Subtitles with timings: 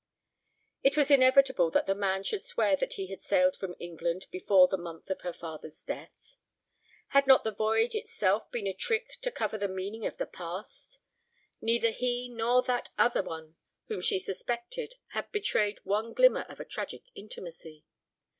[0.81, 4.67] It was inevitable that the man should swear that he had sailed from England before
[4.67, 6.37] the month of her father's death.
[7.09, 10.97] Had not the voyage itself been a trick to cover the meaning of the past?
[11.61, 13.57] Neither he nor that other one
[13.89, 17.85] whom she suspected had betrayed one glimmer of a tragic intimacy.